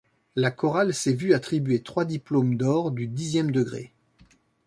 [0.35, 3.93] La chorale s'est vu attribuer trois diplômes d'or du dixième degrés.